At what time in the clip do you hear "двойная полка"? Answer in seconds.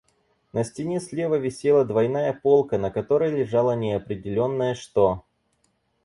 1.85-2.79